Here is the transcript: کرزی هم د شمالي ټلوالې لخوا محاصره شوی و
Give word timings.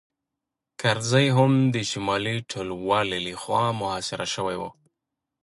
کرزی 0.81 1.27
هم 1.37 1.51
د 1.73 1.75
شمالي 1.91 2.35
ټلوالې 2.51 3.19
لخوا 3.27 3.63
محاصره 3.79 4.25
شوی 4.33 4.55
و 4.61 4.63